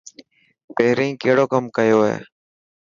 پهرين 0.75 1.11
ڪڙو 1.21 1.45
ڪم 1.51 1.63
ڪيو 1.75 1.97
هو. 2.05 2.13